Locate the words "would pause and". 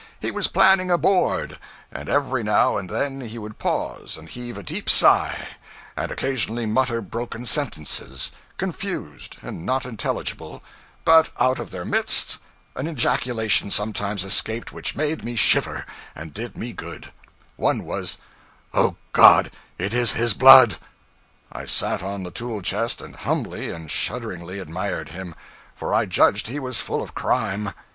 3.37-4.27